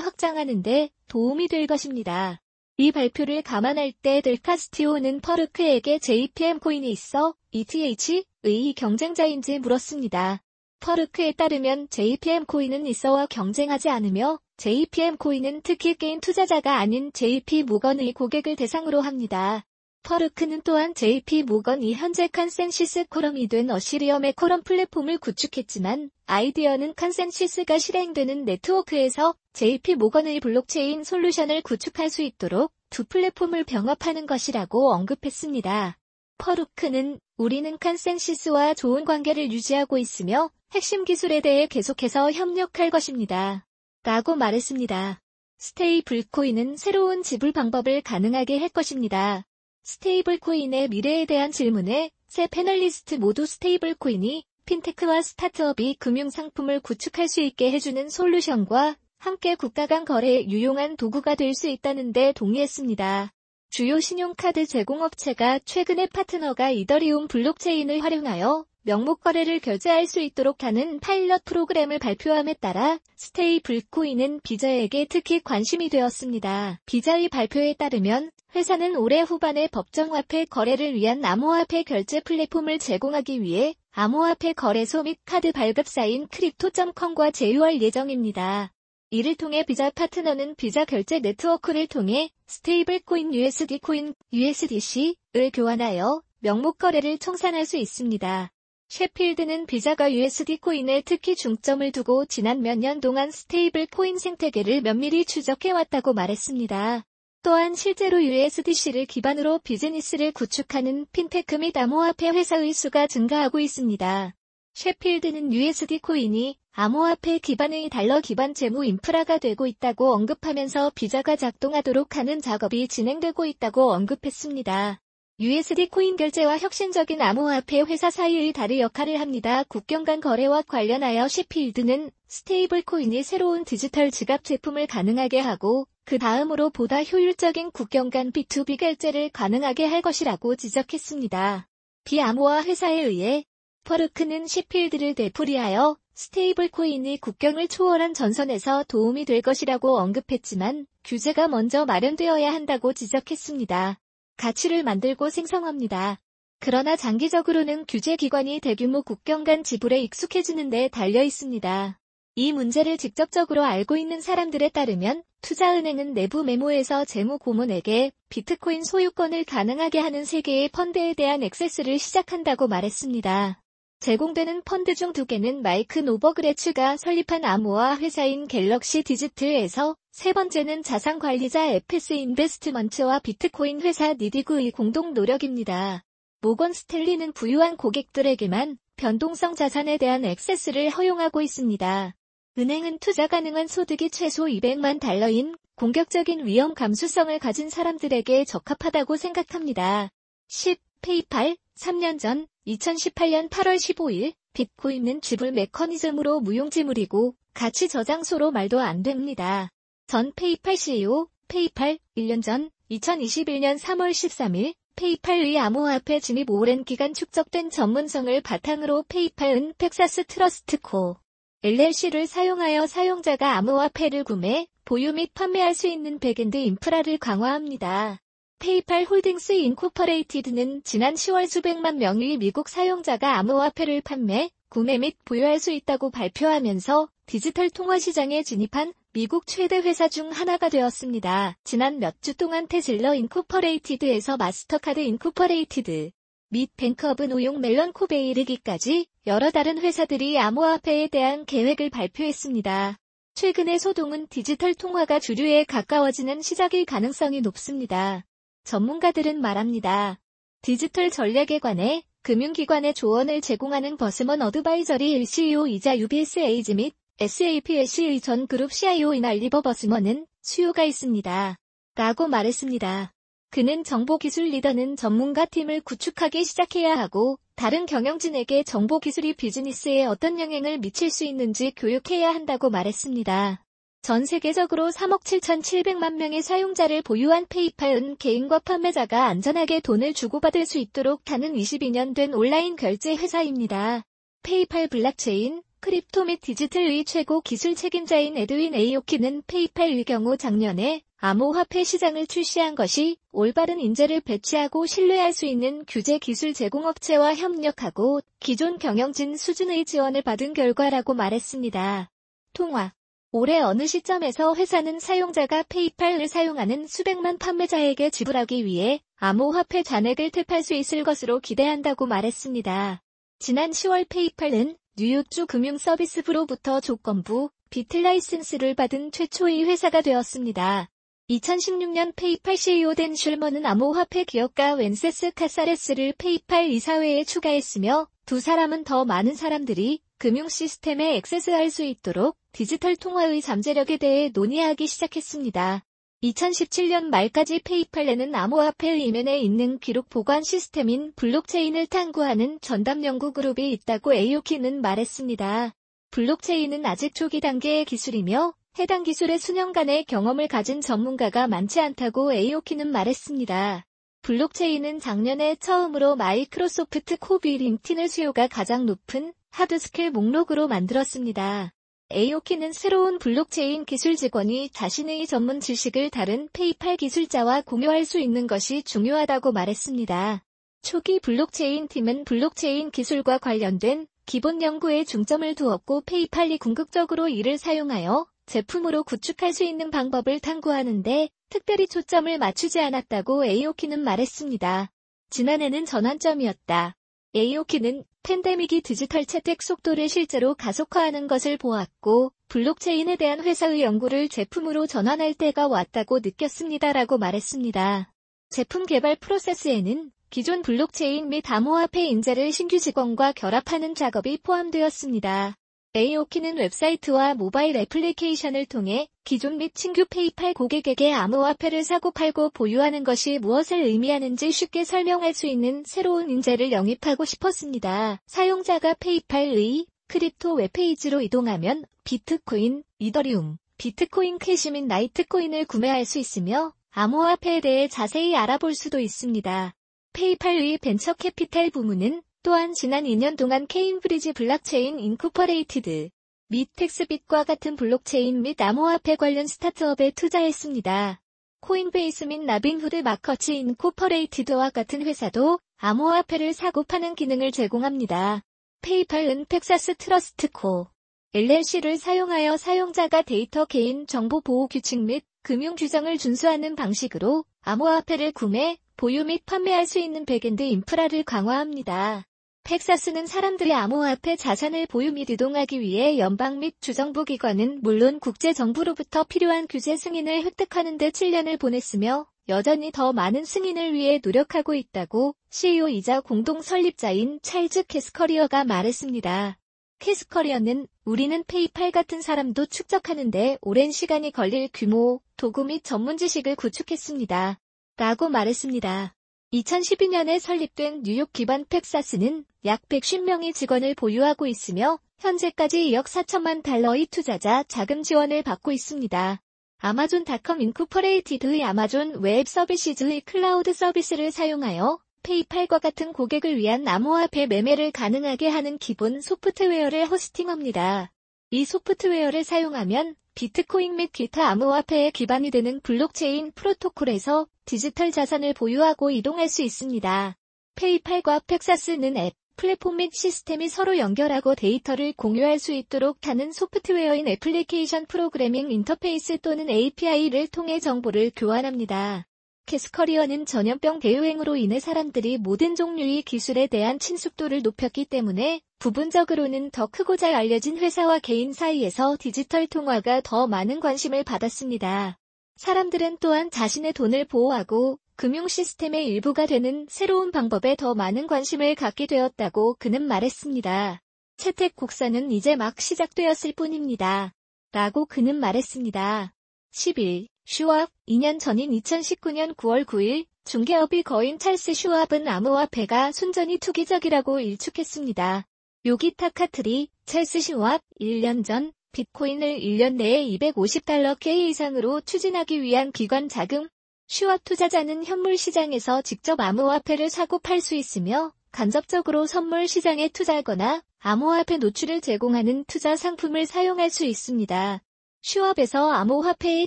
[0.00, 2.40] 확장하는 데 도움이 될 것입니다.
[2.78, 10.42] 이 발표를 감안할 때 델카스티오는 퍼르크에게 JPM 코인이 이더 ETH의 경쟁자인지 물었습니다.
[10.80, 18.12] 퍼르크에 따르면 JPM 코인은 이더와 경쟁하지 않으며 JPM 코인은 특히 개인 투자자가 아닌 JP 모건의
[18.12, 19.64] 고객을 대상으로 합니다.
[20.02, 28.44] 퍼르크는 또한 JP 모건이 현재 컨센시스 쿼럼이 된 이더리움의 쿼럼 플랫폼을 구축했지만 아이디어는 컨센시스가 실행되는
[28.44, 35.96] 네트워크에서 JP 모건의 블록체인 솔루션을 구축할 수 있도록 두 플랫폼을 병합하는 것이라고 언급했습니다.
[36.38, 43.66] 퍼르크는 우리는 컨센시스와 좋은 관계를 유지하고 있으며 핵심 기술에 대해 계속해서 협력할 것입니다.
[44.02, 45.20] 라고 말했습니다.
[45.58, 49.44] 스테이블 코인은 새로운 지불 방법을 가능하게 할 것입니다.
[49.84, 57.28] 스테이블 코인의 미래에 대한 질문에 세 패널리스트 모두 스테이블 코인이 핀테크와 스타트업이 금융 상품을 구축할
[57.28, 63.32] 수 있게 해주는 솔루션과 함께 국가 간 거래에 유용한 도구가 될 수 있다는데 동의했습니다.
[63.74, 71.44] 주요 신용카드 제공업체가 최근에 파트너가 이더리움 블록체인을 활용하여 명목 거래를 결제할 수 있도록 하는 파일럿
[71.44, 76.78] 프로그램을 발표함에 따라 스테이블 코인은 비자에게 특히 관심이 되었습니다.
[76.86, 84.52] 비자의 발표에 따르면 회사는 올해 후반에 법정화폐 거래를 위한 암호화폐 결제 플랫폼을 제공하기 위해 암호화폐
[84.52, 88.73] 거래소 및 카드 발급사인 크립토.com과 제휴할 예정입니다.
[89.14, 96.78] 이를 통해 비자 파트너는 비자 결제 네트워크를 통해 스테이블 코인 USD 코인 USDC를 교환하여 명목
[96.78, 98.50] 거래를 청산할 수 있습니다.
[98.88, 105.24] 셰필드는 비자가 USD 코인에 특히 중점을 두고 지난 몇 년 동안 스테이블 코인 생태계를 면밀히
[105.24, 107.04] 추적해왔다고 말했습니다.
[107.44, 114.34] 또한 실제로 USDC를 기반으로 비즈니스를 구축하는 핀테크 및 암호화폐 회사의 수가 증가하고 있습니다.
[114.74, 122.40] 셰필드는 USD 코인이 암호화폐 기반의 달러 기반 재무 인프라가 되고 있다고 언급하면서 비자가 작동하도록 하는
[122.42, 125.00] 작업이 진행되고 있다고 언급했습니다.
[125.38, 129.62] USD 코인 결제와 혁신적인 암호화폐 회사 사이의 다리 역할을 합니다.
[129.68, 136.70] 국경 간 거래와 관련하여 셰필드는 스테이블 코인이 새로운 디지털 지갑 제품을 가능하게 하고 그 다음으로
[136.70, 141.68] 보다 효율적인 국경 간 B2B 결제를 가능하게 할 것이라고 지적했습니다.
[142.02, 143.44] 비암호화 회사에 의해
[143.84, 152.52] 퍼르크는 셰필드를 되풀이하여 스테이블 코인이 국경을 초월한 전선에서 도움이 될 것이라고 언급했지만 규제가 먼저 마련되어야
[152.52, 153.98] 한다고 지적했습니다.
[154.36, 156.20] 가치를 만들고 생성합니다.
[156.60, 162.00] 그러나 장기적으로는 규제기관이 대규모 국경 간 지불에 익숙해지는 데 달려 있습니다.
[162.36, 169.98] 이 문제를 직접적으로 알고 있는 사람들에 따르면 투자은행은 내부 메모에서 재무 고문에게 비트코인 소유권을 가능하게
[169.98, 173.63] 하는 세 개의 펀드에 대한 액세스를 시작한다고 말했습니다.
[174.04, 181.68] 제공되는 펀드 중 두 개는 마이크 노보그라츠가 설립한 암호화 회사인 갤럭시 디지털에서 세 번째는 자산관리자
[181.68, 186.04] FS 인베스트먼트와 비트코인 회사 NYDIG의 공동 노력입니다.
[186.42, 192.14] 모건 스탠리는 부유한 고객들에게만 변동성 자산에 대한 액세스를 허용하고 있습니다.
[192.58, 200.10] 은행은 투자 가능한 소득이 최소 200만 달러인 공격적인 위험 감수성을 가진 사람들에게 적합하다고 생각합니다.
[200.48, 200.78] 10.
[201.00, 209.68] 페이팔 3년 전 2018년 8월 15일 비트코인은 지불 메커니즘으로 무용지물이고 가치 저장소로 말도 안 됩니다.
[210.06, 217.70] 전 페이팔 CEO, 페이팔 1년 전 2021년 3월 13일 페이팔의 암호화폐 진입 오랜 기간 축적된
[217.70, 221.16] 전문성을 바탕으로 페이팔은 Paxos Trust Co
[221.62, 228.20] LLC를 사용하여 사용자가 암호화폐를 구매, 보유 및 판매할 수 있는 backend 인프라를 강화합니다.
[228.64, 235.70] 페이팔 Holdings Incorporated는 지난 10월 수백만 명의 미국 사용자가 암호화폐를 판매, 구매 및 보유할 수
[235.70, 241.58] 있다고 발표하면서 디지털 통화 시장에 진입한 미국 최대 회사 중 하나가 되었습니다.
[241.62, 246.10] 지난 몇 주 동안 테슬라 Incorporated에서 마스터카드 Incorporated
[246.48, 252.96] 및 Bank of New York Mellon Corp에에 이르기까지 여러 다른 회사들이 암호화폐에 대한 계획을 발표했습니다.
[253.34, 258.24] 최근의 소동은 디지털 통화가 주류에 가까워지는 시작일 가능성이 높습니다.
[258.64, 260.18] 전문가들은 말합니다.
[260.62, 268.46] 디지털 전략에 관해 금융기관의 조언을 제공하는 Bussmann Advisory CEO이자 UBS AG 및 SAP SE의 전
[268.46, 271.56] 그룹 CIO인 올리버 버스먼은 수요가 있습니다.
[271.94, 273.12] 라고 말했습니다.
[273.50, 281.10] 그는 정보기술 리더는 전문가 팀을 구축하기 시작해야 하고 다른 경영진에게 정보기술이 비즈니스에 어떤 영향을 미칠
[281.10, 283.63] 수 있는지 교육해야 한다고 말했습니다.
[284.04, 291.30] 전 세계적으로 3억 7,700만 명의 사용자를 보유한 페이팔은 개인과 판매자가 안전하게 돈을 주고받을 수 있도록
[291.30, 294.02] 하는 22년 된 온라인 결제 회사입니다.
[294.42, 302.26] 페이팔 블록체인, crypto 및 디지털의 최고 기술 책임자인 에드윈 에이오키는 페이팔의 경우 작년에 암호화폐 시장을
[302.26, 309.86] 출시한 것이 올바른 인재를 배치하고 신뢰할 수 있는 규제 기술 제공업체와 협력하고 기존 경영진 수준의
[309.86, 312.10] 지원을 받은 결과라고 말했습니다.
[312.52, 312.92] 통화
[313.36, 320.72] 올해 어느 시점에서 회사는 사용자가 페이팔을 사용하는 수백만 판매자에게 지불하기 위해 암호화폐 잔액을 tap할 수
[320.74, 323.02] 있을 것으로 기대한다고 말했습니다.
[323.40, 330.88] 지난 10월 페이팔은 뉴욕주 금융서비스부로부터 조건부 BitLicense를 받은 최초의 회사가 되었습니다.
[331.28, 339.04] 2016년 페이팔 CEO 된 슐먼은 암호화폐 기업가 웬세스 카사레스를 페이팔 이사회에 추가했으며 두 사람은 더
[339.04, 345.84] 많은 사람들이 금융 시스템에 액세스할 수 있도록 디지털 통화의 잠재력에 대해 논의하기 시작했습니다.
[346.22, 354.14] 2017년 말까지 페이팔에는 암호화폐 이면에 있는 기록 보관 시스템인 블록체인을 탐구하는 전담 연구 그룹이 있다고
[354.14, 355.74] 에이오키는 말했습니다.
[356.10, 363.84] 블록체인은 아직 초기 단계의 기술이며 해당 기술의 수년간의 경험을 가진 전문가가 많지 않다고 에이오키는 말했습니다.
[364.22, 371.70] 블록체인은 작년에 처음으로 마이크로소프트 Corp의 LinkedIn을 수요가 가장 높은 hard skill 목록으로 만들었습니다.
[372.10, 378.82] 에이오키는 새로운 블록체인 기술 직원이 자신의 전문 지식을 다른 페이팔 기술자와 공유할 수 있는 것이
[378.82, 380.42] 중요하다고 말했습니다.
[380.82, 389.04] 초기 블록체인 팀은 블록체인 기술과 관련된 기본 연구에 중점을 두었고 페이팔이 궁극적으로 이를 사용하여 제품으로
[389.04, 394.90] 구축할 수 있는 방법을 탐구하는데 특별히 초점을 맞추지 않았다고 에이오키는 말했습니다.
[395.30, 396.96] 지난해는 전환점이었다.
[397.36, 405.34] 에이오키는 팬데믹이 디지털 채택 속도를 실제로 가속화하는 것을 보았고 블록체인에 대한 회사의 연구를 제품으로 전환할
[405.34, 408.10] 때가 왔다고 느꼈습니다라고 말했습니다.
[408.48, 415.56] 제품 개발 프로세스에는 기존 블록체인 및 암호화폐 인재를 신규 직원과 결합하는 작업이 포함되었습니다.
[415.96, 423.38] 에이오키는 웹사이트와 모바일 애플리케이션을 통해 기존 및 신규 페이팔 고객에게 암호화폐를 사고 팔고 보유하는 것이
[423.38, 428.20] 무엇을 의미하는지 쉽게 설명할 수 있는 새로운 인재를 영입하고 싶었습니다.
[428.26, 437.60] 사용자가 페이팔의 crypto 웹페이지로 이동하면 비트코인, 이더리움, 비트코인 캐시 및 라이트코인을 구매할 수 있으며 암호화폐에
[437.60, 439.72] 대해 자세히 알아볼 수도 있습니다.
[440.12, 446.10] 페이팔의 벤처 캐피탈 부문은 또한 지난 2년 동안 케임브리지 블록체인 Incorporated
[446.48, 451.22] 및 TaxBit과 같은 블록체인 및 암호화폐 관련 스타트업에 투자했습니다.
[451.62, 458.42] 코인베이스 및 로빈후드 Markets Incorporated와 같은 회사도 암호화폐를 사고 파는 기능을 제공합니다.
[458.82, 460.88] 페이팔은 Paxos Trust Co
[461.32, 468.76] LLC를 사용하여 사용자가 데이터 개인 정보 보호 규칙 및 금융 규정을 준수하는 방식으로 암호화폐를 구매,
[468.98, 472.26] 보유 및 판매할 수 있는 backend 인프라를 강화합니다.
[472.64, 479.22] 텍사스는 사람들의 암호화폐 자산을 보유 및 이동하기 위해 연방 및 주정부 기관은 물론 국제 정부로부터
[479.24, 486.20] 필요한 규제 승인을 획득하는 데 7년을 보냈으며 여전히 더 많은 승인을 위해 노력하고 있다고 CEO이자
[486.20, 489.58] 공동 설립자인 찰즈 캐스커리어가 말했습니다.
[489.98, 497.60] 캐스커리어는 우리는 페이팔 같은 사람도 축적하는데 오랜 시간이 걸릴 규모, 도구 및 전문 지식을 구축했습니다.
[497.98, 499.14] 라고 말했습니다.
[499.54, 507.62] 2012년에 설립된 뉴욕 기반 텍사스는 약 150명의 직원을 보유하고 있으며 현재까지 2억 4천만 달러의 투자자
[507.68, 509.40] 자금 지원을 받고 있습니다.
[509.78, 518.48] 아마존닷컴 Incorporated의 아마존 웹 서비스의 클라우드 서비스를 사용하여 페이팔과 같은 고객을 위한 암호화폐 매매를 가능하게
[518.48, 521.12] 하는 기본 소프트웨어를 호스팅합니다.
[521.50, 529.48] 이 소프트웨어를 사용하면 비트코인 및 기타 암호화폐에 기반이 되는 블록체인 프로토콜에서 디지털 자산을 보유하고 이동할
[529.48, 530.36] 수 있습니다.
[530.76, 538.06] 페이팔과 팍소스는 앱, 플랫폼 및 시스템이 서로 연결하고 데이터를 공유할 수 있도록 하는 소프트웨어인 애플리케이션
[538.06, 542.28] 프로그래밍 인터페이스 또는 API를 통해 정보를 교환합니다.
[542.66, 550.16] 캐스커리어는 전염병 대유행으로 인해 사람들이 모든 종류의 기술에 대한 친숙도를 높였기 때문에 부분적으로는 더 크고
[550.16, 555.18] 잘 알려진 회사와 개인 사이에서 디지털 통화가 더 많은 관심을 받았습니다.
[555.56, 562.06] 사람들은 또한 자신의 돈을 보호하고 금융 시스템의 일부가 되는 새로운 방법에 더 많은 관심을 갖게
[562.06, 564.00] 되었다고 그는 말했습니다.
[564.36, 567.32] 채택 곡선은 이제 막 시작되었을 뿐입니다.
[567.72, 569.32] 라고 그는 말했습니다.
[569.72, 578.46] 10일 슈왑 2년 전인 2019년 9월 9일 중개업 거인 찰스 슈왑은 암호화폐가 순전히 투기적이라고 일축했습니다.
[578.86, 585.92] 요기 타 카트리, 찰스 슈왑, 1년 전 비트코인을 1년 내에 250달러 K 이상으로 추진하기 위한
[585.92, 586.68] 기관 자금,
[587.06, 594.58] 슈왑 투자자는 현물 시장에서 직접 암호화폐를 사고 팔 수 있으며 간접적으로 선물 시장에 투자하거나 암호화폐
[594.58, 597.80] 노출을 제공하는 투자 상품을 사용할 수 있습니다.
[598.24, 599.66] 슈왑에서 암호화폐에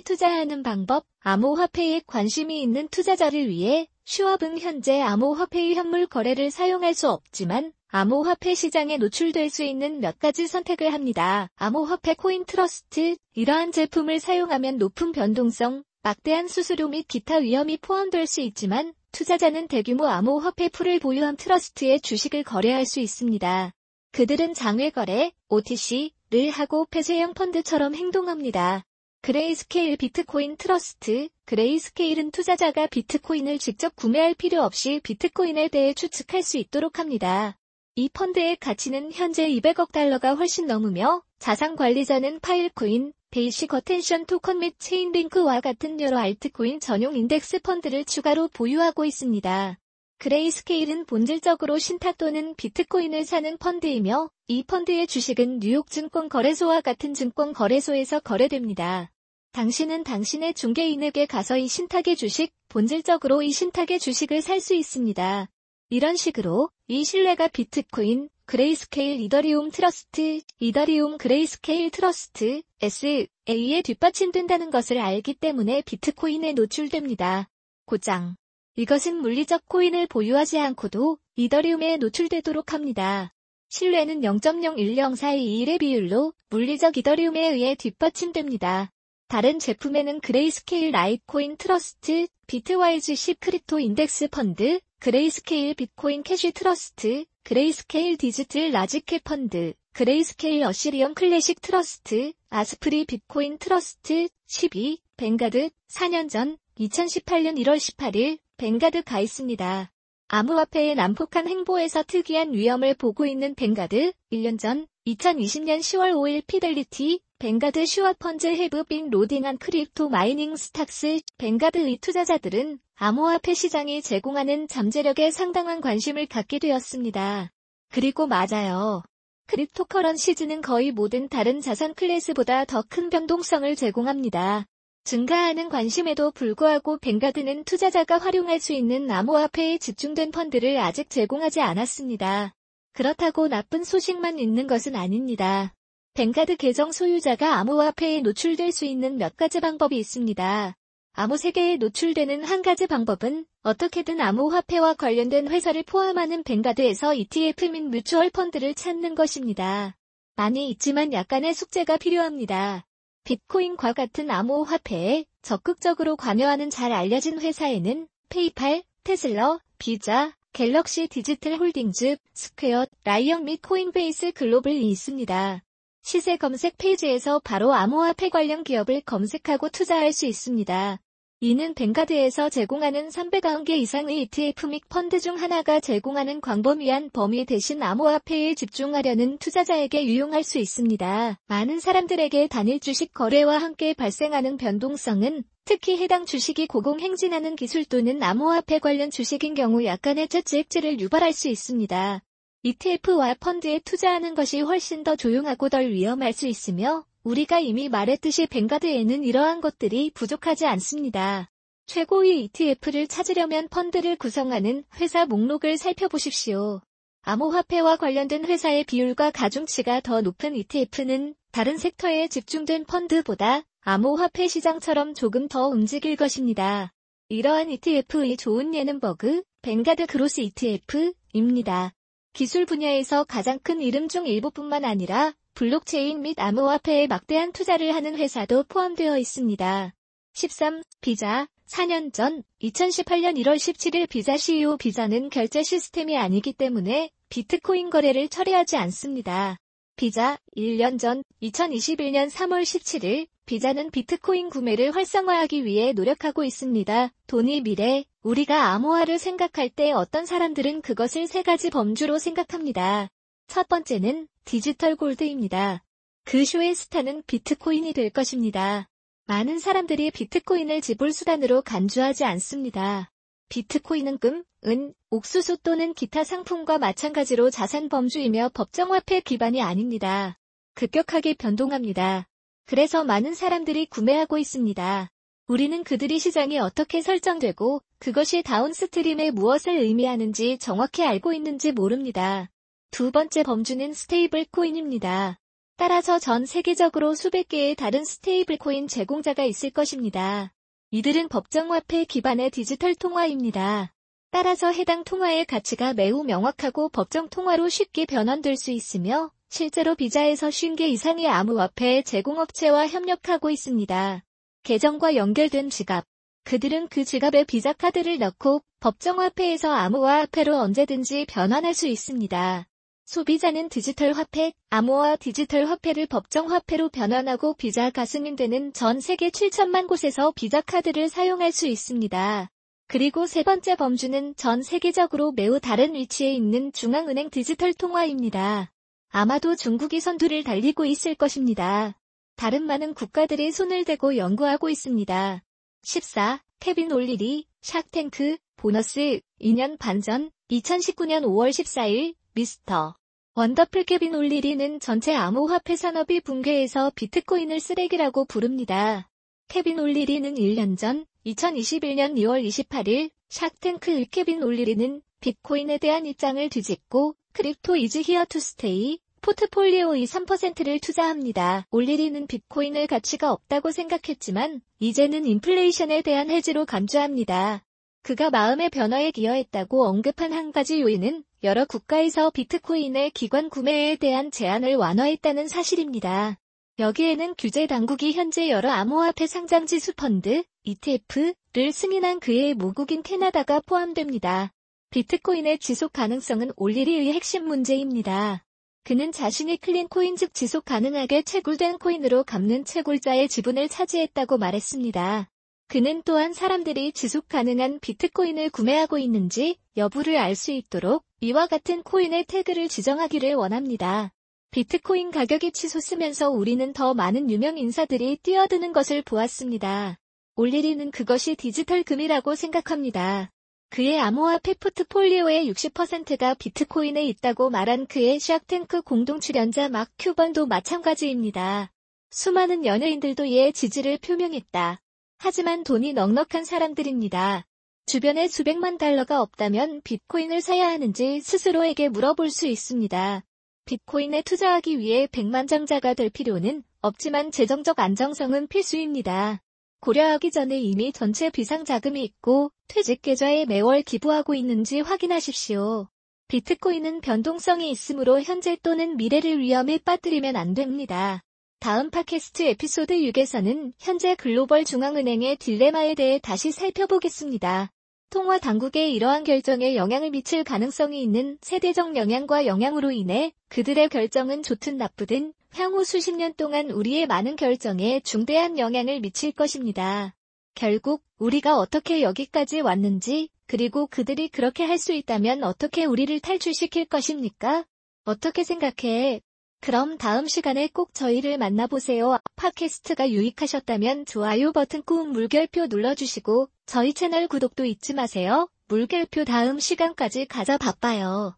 [0.00, 7.72] 투자하는 방법, 암호화폐에 관심이 있는 투자자를 위해 슈왑은 현재 암호화폐의 현물 거래를 사용할 수 없지만
[7.86, 11.48] 암호화폐 시장에 노출될 수 있는 몇 가지 선택을 합니다.
[11.54, 18.40] 암호화폐 코인 트러스트, 이러한 제품을 사용하면 높은 변동성, 막대한 수수료 및 기타 위험이 포함될 수
[18.40, 23.72] 있지만 투자자는 대규모 암호화폐 풀을 보유한 트러스트의 주식을 거래할 수 있습니다.
[24.10, 28.84] 그들은 장외 거래, OTC 를 하고 폐쇄형 펀드처럼 행동합니다.
[29.22, 36.98] 그레이스케일 비트코인 트러스트, 그레이스케일은 투자자가 비트코인을 직접 구매할 필요 없이 비트코인에 대해 추측할 수 있도록
[36.98, 37.56] 합니다.
[37.94, 44.74] 이 펀드의 가치는 현재 200억 달러가 훨씬 넘으며 자산 관리자는 파일코인, 베이식 어텐션 토큰 및
[44.78, 49.78] 체인링크와 같은 여러 알트코인 전용 인덱스 펀드를 추가로 보유하고 있습니다.
[50.18, 57.52] 그레이스케일은 본질적으로 신탁 또는 비트코인을 사는 펀드이며 이 펀드의 주식은 뉴욕 증권 거래소와 같은 증권
[57.52, 59.12] 거래소에서 거래됩니다.
[59.52, 65.48] 당신은 당신의 중개인에게 가서 이 신탁의 주식, 본질적으로 이 신탁의 주식을 살 수 있습니다.
[65.90, 75.34] 이런 식으로 이 신뢰가 비트코인, 그레이스케일 이더리움 트러스트, 이더리움 그레이스케일 트러스트, SA에 뒷받침된다는 것을 알기
[75.34, 77.48] 때문에 비트코인에 노출됩니다.
[77.86, 78.36] 고장
[78.78, 83.34] 이것은 물리적 코인을 보유하지 않고도 이더리움에 노출되도록 합니다.
[83.70, 88.92] 신뢰는 0.0104221의 비율로 물리적 이더리움에 의해 뒷받침됩니다.
[89.26, 98.16] 다른 제품에는 그레이스케일 라이트코인 트러스트, 비트와이즈 10 크립토 인덱스 펀드, 그레이스케일 비트코인 캐시 트러스트, 그레이스케일
[98.16, 106.58] 디지털 라지 캡 펀드, 그레이스케일 이더리움 클래식 트러스트, 오스프리 비트코인 트러스트, 12, 뱅가드, 4년 전,
[106.78, 109.88] 2018년 1월 18일, 뱅가드가 있습니다.
[110.26, 117.86] 암호화폐의 난폭한 행보에서 특이한 위험을 보고 있는 뱅가드, 1년 전 2020년 10월 5일 피델리티, Vanguard,
[117.86, 125.30] Schwab funds have been loading on crypto mining stocks, 뱅가드의 투자자들은 암호화폐 시장이 제공하는 잠재력에
[125.30, 127.52] 상당한 관심을 갖게 되었습니다.
[127.90, 129.04] 그리고 맞아요.
[129.46, 134.66] cryptocurrencies는 거의 모든 다른 자산 클래스보다 더 큰 변동성을 제공합니다.
[135.08, 142.54] 증가하는 관심에도 불구하고 뱅가드는 투자자가 활용할 수 있는 암호화폐에 집중된 펀드를 아직 제공하지 않았습니다.
[142.92, 145.72] 그렇다고 나쁜 소식만 있는 것은 아닙니다.
[146.12, 150.76] 뱅가드 계정 소유자가 암호화폐에 노출될 수 있는 몇 가지 방법이 있습니다.
[151.14, 158.28] 암호 세계에 노출되는 한 가지 방법은 어떻게든 암호화폐와 관련된 회사를 포함하는 뱅가드에서 ETF 및 뮤추얼
[158.28, 159.96] 펀드를 찾는 것입니다.
[160.36, 162.87] 많이 있지만 약간의 숙제가 필요합니다.
[163.28, 172.86] 비트코인과 같은 암호화폐에 적극적으로 관여하는 잘 알려진 회사에는 페이팔, 테슬라, 비자, 갤럭시 디지털 홀딩즈, 스퀘어,
[173.04, 175.62] 라이엇 및 코인베이스 글로벌이 있습니다.
[176.00, 180.98] 시세 검색 페이지에서 바로 암호화폐 관련 기업을 검색하고 투자할 수 있습니다.
[181.40, 188.54] 이는 뱅가드에서 제공하는 300개 이상의 ETF 및 펀드 중 하나가 제공하는 광범위한 범위 대신 암호화폐에
[188.56, 191.38] 집중하려는 투자자에게 유용할 수 있습니다.
[191.46, 198.80] 많은 사람들에게 단일 주식 거래와 함께 발생하는 변동성은 특히 해당 주식이 고공행진하는 기술 또는 암호화폐
[198.80, 202.20] 관련 주식인 경우 약간의 액지를 유발할 수 있습니다.
[202.64, 209.22] ETF와 펀드에 투자하는 것이 훨씬 더 조용하고 덜 위험할 수 있으며 우리가 이미 말했듯이 뱅가드에는
[209.22, 211.50] 이러한 것들이 부족하지 않습니다.
[211.84, 216.80] 최고의 ETF를 찾으려면 펀드를 구성하는 회사 목록을 살펴보십시오.
[217.22, 225.48] 암호화폐와 관련된 회사의 비율과 가중치가 더 높은 ETF는 다른 섹터에 집중된 펀드보다 암호화폐 시장처럼 조금
[225.48, 226.94] 더 움직일 것입니다.
[227.28, 231.92] 이러한 ETF의 좋은 예는 VUG, 뱅가드 그로스 ETF입니다.
[232.32, 238.62] 기술 분야에서 가장 큰 이름 중 일부뿐만 아니라 블록체인 및 암호화폐에 막대한 투자를 하는 회사도
[238.68, 239.92] 포함되어 있습니다.
[240.32, 240.82] 13.
[241.00, 248.28] 비자 4년 전 2018년 1월 17일 비자 CEO 비자는 결제 시스템이 아니기 때문에 비트코인 거래를
[248.28, 249.56] 처리하지 않습니다.
[249.96, 257.10] 비자 1년 전 2021년 3월 17일 비자는 비트코인 구매를 활성화하기 위해 노력하고 있습니다.
[257.26, 263.08] 돈이 미래, 우리가 암호화를 생각할 때 어떤 사람들은 그것을 세 가지 범주로 생각합니다.
[263.48, 265.84] 첫 번째는 디지털 골드입니다.
[266.24, 268.88] 그 쇼의 스타는 비트코인이 될 것입니다.
[269.26, 273.12] 많은 사람들이 비트코인을 지불 수단으로 간주하지 않습니다.
[273.50, 280.38] 비트코인은 금, 은, 옥수수 또는 기타 상품과 마찬가지로 자산 범주이며 법정화폐 기반이 아닙니다.
[280.76, 282.26] 급격하게 변동합니다.
[282.64, 285.10] 그래서 많은 사람들이 구매하고 있습니다.
[285.48, 292.48] 우리는 그들이 시장이 어떻게 설정되고 그것이 다운스트림에 무엇을 의미하는지 정확히 알고 있는지 모릅니다.
[292.90, 295.38] 두 번째 범주는 스테이블 코인입니다.
[295.76, 300.52] 따라서 전 세계적으로 수백 개의 다른 스테이블 코인 제공자가 있을 것입니다.
[300.90, 303.92] 이들은 법정화폐 기반의 디지털 통화입니다.
[304.30, 310.82] 따라서 해당 통화의 가치가 매우 명확하고 법정 통화로 쉽게 변환될 수 있으며 실제로 비자에서 50개
[310.82, 314.24] 이상의 암호화폐 제공업체와 협력하고 있습니다.
[314.64, 316.04] 계정과 연결된 지갑.
[316.44, 322.67] 그들은 그 지갑에 비자 카드를 넣고 법정화폐에서 암호화폐로 언제든지 변환할 수 있습니다.
[323.08, 330.30] 소비자는 디지털 화폐, 암호화 디지털 화폐를 법정 화폐로 변환하고 비자가 승인되는 전 세계 7천만 곳에서
[330.36, 332.50] 비자 카드를 사용할 수 있습니다.
[332.86, 338.70] 그리고 세 번째 범주는 전 세계적으로 매우 다른 위치에 있는 중앙은행 디지털 통화입니다.
[339.08, 341.98] 아마도 중국이 선두를 달리고 있을 것입니다.
[342.36, 345.42] 다른 많은 국가들이 손을 대고 연구하고 있습니다.
[345.80, 346.44] 14.
[346.60, 352.97] 케빈 올리리, Shark Tank, 보너스, 2년 반 전, 2019년 5월 14일, 미스터.
[353.38, 359.08] Wonderful 케빈 올리리는 전체 암호화폐 산업이 붕괴해서 비트코인을 쓰레기라고 부릅니다.
[359.46, 367.14] 케빈 올리리는 1년 전 2021년 2월 28일 Shark Tank 케빈 올리리는 비트코인에 대한 입장을 뒤집고
[367.30, 371.64] crypto is here to stay 포트폴리오의 3%를 투자합니다.
[371.70, 377.62] 올리리는 비트코인을 가치가 없다고 생각했지만 이제는 인플레이션에 대한 헤지로 간주합니다.
[378.02, 384.74] 그가 마음의 변화에 기여했다고 언급한 한 가지 요인은 여러 국가에서 비트코인의 기관 구매에 대한 제한을
[384.74, 386.36] 완화했다는 사실입니다.
[386.80, 394.52] 여기에는 규제 당국이 현재 여러 암호화폐 상장 지수 펀드, ETF를 승인한 그의 모국인 캐나다가 포함됩니다.
[394.90, 398.44] 비트코인의 지속 가능성은 올리리의 핵심 문제입니다.
[398.82, 405.30] 그는 자신이 clean coin 즉 지속 가능하게 채굴된 코인으로 갚는 채굴자의 지분을 차지했다고 말했습니다.
[405.68, 412.26] 그는 또한 사람들이 지속 가능한 비트코인을 구매하고 있는지 여부를 알 수 있도록 이와 같은 코인의
[412.26, 414.12] 태그를 지정하기를 원합니다.
[414.52, 419.98] 비트코인 가격이 치솟으면서 우리는 더 많은 유명 인사들이 뛰어드는 것을 보았습니다.
[420.36, 423.32] 올리리는 그것이 디지털 금이라고 생각합니다.
[423.70, 431.72] 그의 암호화폐 포트폴리오의 60%가 비트코인에 있다고 말한 그의 샥탱크 공동 출연자 막 큐번도 마찬가지입니다.
[432.10, 434.80] 수많은 연예인들도 이에 지지를 표명했다.
[435.18, 437.44] 하지만 돈이 넉넉한 사람들입니다.
[437.88, 443.24] 주변에 수백만 달러가 없다면 비트코인을 사야 하는지 스스로에게 물어볼 수 있습니다.
[443.64, 449.40] 비트코인에 투자하기 위해 백만장자가 될 필요는 없지만 재정적 안정성은 필수입니다.
[449.80, 455.88] 고려하기 전에 이미 전체 비상 자금이 있고 퇴직 계좌에 매월 기부하고 있는지 확인하십시오.
[456.28, 461.22] 비트코인은 변동성이 있으므로 현재 또는 미래를 위험에 빠뜨리면 안 됩니다.
[461.58, 467.72] 다음 팟캐스트 에피소드 6에서는 현재 글로벌 중앙은행의 딜레마에 대해 다시 살펴보겠습니다.
[468.10, 474.78] 통화 당국의 이러한 결정에 영향을 미칠 가능성이 있는 세대적 영향과 영향으로 인해 그들의 결정은 좋든
[474.78, 480.14] 나쁘든 향후 수십 년 동안 우리의 많은 결정에 중대한 영향을 미칠 것입니다.
[480.54, 487.66] 결국 우리가 어떻게 여기까지 왔는지 그리고 그들이 그렇게 할 수 있다면 어떻게 우리를 탈출시킬 것입니까?
[488.04, 489.20] 어떻게 생각해?
[489.60, 492.18] 그럼 다음 시간에 꼭 저희를 만나보세요.
[492.36, 498.48] 팟캐스트가 유익하셨다면 좋아요 버튼 꾹 물결표 눌러주시고 저희 채널 구독도 잊지 마세요.
[498.68, 501.26] 물결표 다음 시간까지 가자 바빠요.